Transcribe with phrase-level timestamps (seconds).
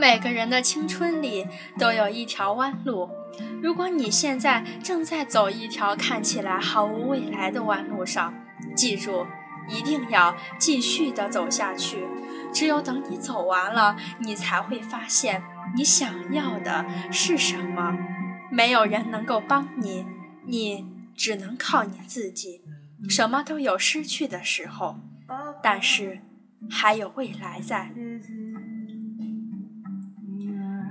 [0.00, 1.46] 每个人的青春里
[1.78, 3.10] 都有一条弯路。
[3.62, 8.32] 如果你现在正在走一条看起来毫无未来的弯路上，
[8.74, 9.26] 记住，
[9.68, 11.98] 一定要继续的走下去。
[12.50, 15.42] 只有等你走完了，你才会发现
[15.76, 17.94] 你想要的是什么。
[18.50, 20.06] 没有人能够帮你，
[20.46, 22.62] 你只能靠你自己。
[23.06, 24.96] 什么都有失去的时候，
[25.62, 26.22] 但是
[26.70, 27.92] 还有未来在。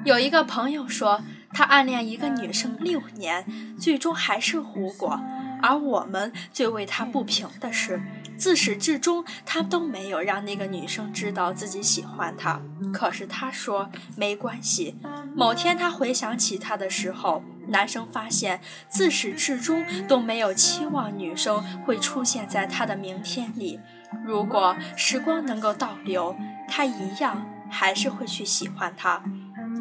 [0.09, 1.21] 有一个朋友说，
[1.53, 3.45] 他暗恋一个女生六年，
[3.77, 5.19] 最终还是胡果。
[5.61, 8.01] 而我们最为他不平的是，
[8.35, 12.59] 自始至终他都没有让那个女生知道自己喜欢她。
[12.91, 14.97] 可是他说没关系。
[15.35, 23.79] 某天他回想起她的时候，男生发现自始至终都没有期望女生会出现在他的明天里。
[24.25, 26.35] 如果时光能够倒流，
[26.67, 29.21] 他一样还是会去喜欢她。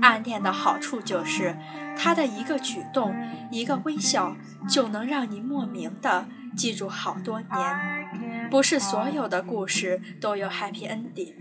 [0.00, 1.56] 暗恋的好处就是，
[1.96, 3.14] 他的一个举动、
[3.50, 4.36] 一个微笑，
[4.68, 8.48] 就能让你莫名的记住好多年。
[8.50, 11.34] 不是所有的故事都有 happy ending，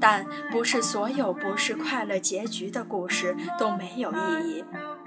[0.00, 4.64] 但不是所有不是快乐结局的故事都没有意义。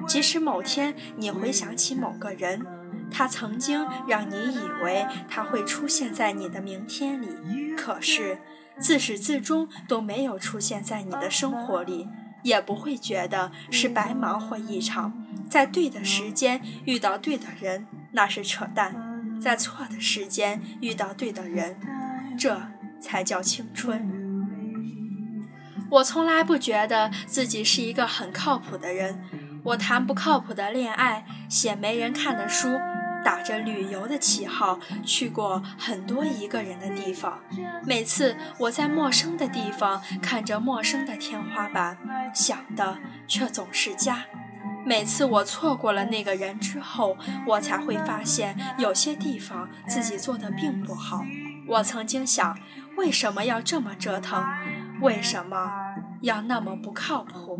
[0.08, 2.66] 即使某天你回想起某个人，
[3.09, 7.30] 他曾经让你以为他会出现在你的明天里，
[7.78, 8.40] 可是
[8.78, 12.09] 自始至终都没有出现在你的生活里。
[12.45, 15.11] 也不会觉得是白忙活一场，
[15.49, 18.93] 在对的时间遇到对的人，那是扯淡；
[19.41, 21.75] 在错的时间遇到对的人，
[22.38, 22.61] 这
[23.01, 24.07] 才叫青春。
[25.89, 29.23] 我从来不觉得自己是一个很靠谱的人，
[29.63, 32.69] 我谈不靠谱的恋爱，写没人看的书。
[33.26, 37.40] 打着旅游的旗号去过很多一个人的地方，
[37.84, 41.97] 每次我在陌生的地方看着陌生的天花板，
[42.35, 44.25] 想的却总是家。
[44.85, 51.25] 每次我错过了那个人之后，我才会发现有些地方自己做的并不好。
[51.68, 52.56] 我曾经想，
[52.96, 54.46] 为什么要这么折腾？
[55.02, 55.72] 为什么
[56.22, 57.59] 要那么不靠谱？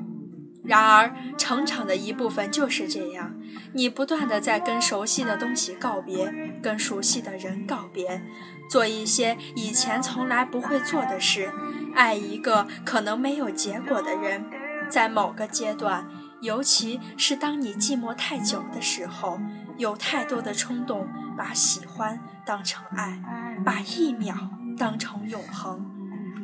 [0.68, 3.34] 然而，成长的一部分就是这样：
[3.74, 8.22] 你不断的在跟熟悉的东西告别，跟熟悉的人告别，
[8.70, 11.52] 做一些以前从来不会做的事，
[11.94, 14.44] 爱一个可能没有结果的人。
[14.90, 16.08] 在某个阶段，
[16.42, 19.40] 尤其是当你寂寞太久的时候，
[19.78, 23.20] 有太多的冲动，把喜欢当成爱，
[23.64, 24.36] 把一秒
[24.78, 25.94] 当成永恒。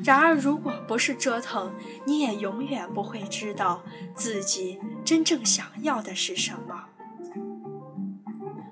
[0.04, 1.72] 然而，如果不是折腾，
[2.06, 3.84] 你也永远不会知道
[4.16, 6.86] 自己真正想要的是什么。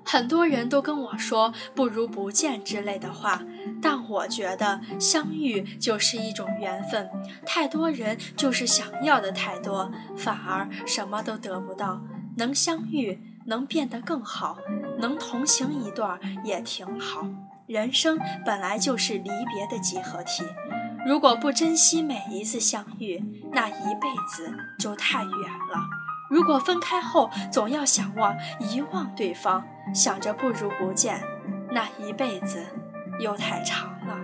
[0.04, 3.44] 很多人都跟我说“不如不见”之类的话，
[3.80, 7.08] 但我觉得相遇就是一种缘分。
[7.46, 12.00] 太多人就是想要的太多，反而什么都得不到。
[12.36, 14.58] 能相遇，能变得更好，
[14.98, 17.28] 能同行一段也挺好。
[17.66, 20.42] 人生本来就是离别的集合体。
[21.06, 23.22] 如果不珍惜每一次相遇，
[23.52, 25.88] 那一辈子就太远了。
[26.28, 31.22] 如果分开后总要想忘、遗忘对方，想着不如不见，
[31.72, 32.64] 那一辈子
[33.18, 34.16] 又太长了。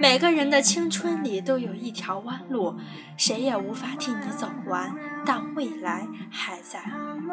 [0.00, 2.76] 每个人的青春里都有一条弯路，
[3.16, 6.80] 谁也无法替你走完，但未来还在。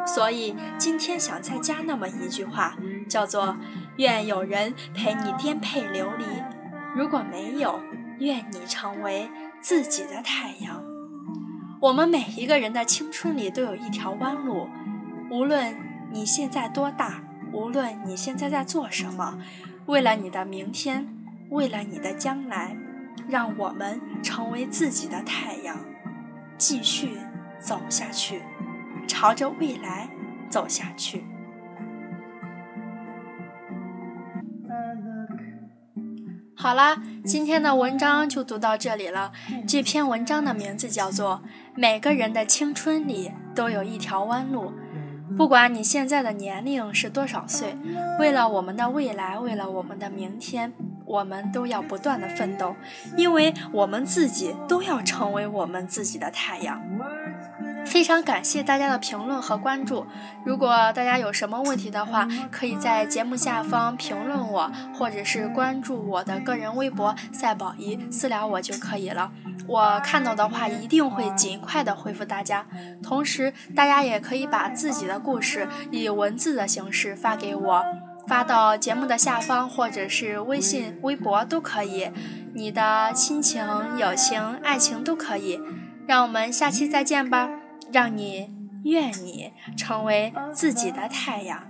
[0.06, 2.76] 所以今天想再加那么一句话，
[3.08, 3.56] 叫做
[3.98, 6.24] “愿有人陪你颠沛流离”。
[6.96, 7.80] 如果没有，
[8.20, 9.28] 愿你成为
[9.60, 10.82] 自己的太阳。
[11.80, 14.68] 我们每一个人的青春里都有一条弯路，
[15.30, 15.74] 无论
[16.12, 17.22] 你现在多大，
[17.52, 19.38] 无论你现在在做什么，
[19.86, 21.08] 为了你的明天，
[21.48, 22.76] 为了你的将来，
[23.28, 25.76] 让我们成为自己的太阳，
[26.58, 27.16] 继续
[27.58, 28.42] 走下去，
[29.08, 30.10] 朝着未来
[30.50, 31.24] 走下去。
[36.60, 39.32] 好啦，今天的文章就读到这里了。
[39.66, 41.40] 这篇文章的名字叫做
[41.74, 44.70] 《每个人的青春里都有一条弯路》。
[45.38, 47.78] 不管你现在的年龄是多少岁，
[48.18, 50.70] 为了我们的未来，为了我们的明天，
[51.06, 52.76] 我们都要不断的奋斗，
[53.16, 56.78] 因为我们自己都要成为我们自己的太阳。
[57.86, 60.06] 非常感谢大家的评论和关注。
[60.44, 69.30] 如果大家有什么问题的话，可以在节目下方评论我，或者是关注我的个人微博“赛宝仪”私聊我就可以了。
[69.66, 72.64] 我看到的话，一定会尽快的回复大家。
[73.02, 77.84] 同时，大家也可以把自己的故事以文字的形式发给我，
[78.26, 82.10] 发到节目的下方，或者是微信、微博都可以。
[82.54, 83.64] 你的亲情、
[83.96, 85.60] 友情、爱情都可以。
[86.06, 87.48] 让我们下期再见吧，
[87.92, 88.48] 让你
[88.84, 91.62] 愿你成为自己的太阳。